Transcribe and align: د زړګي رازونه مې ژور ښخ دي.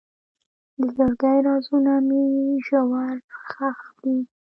د 0.79 0.81
زړګي 0.95 1.37
رازونه 1.47 1.93
مې 2.07 2.23
ژور 2.65 3.13
ښخ 3.49 3.79
دي. 4.01 4.17